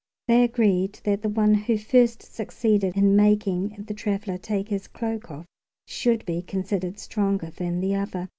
[0.27, 5.29] They agreed that the one who first succeeded in making the traveler take his cloak
[5.29, 5.45] off
[5.85, 8.27] should be considered stronger than the other.